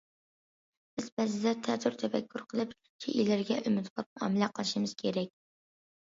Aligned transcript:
بىز 0.95 1.11
بەزىدە 1.19 1.53
تەتۈر 1.67 1.97
تەپەككۇر 2.05 2.45
قىلىپ، 2.55 2.73
شەيئىلەرگە 3.07 3.59
ئۈمىدۋار 3.61 4.09
مۇئامىلە 4.09 4.51
قىلىشىمىز 4.59 4.99
كېرەك. 5.05 5.33